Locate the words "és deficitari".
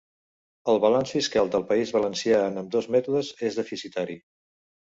3.51-4.19